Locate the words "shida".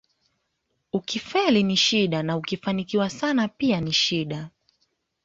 1.77-2.23, 3.93-4.49